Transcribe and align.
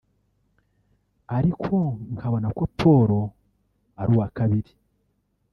ariko 1.37 1.75
nkabona 2.13 2.47
ko 2.57 2.63
Paul 2.77 3.09
ari 4.01 4.09
uwa 4.15 4.27
kabiri 4.37 4.71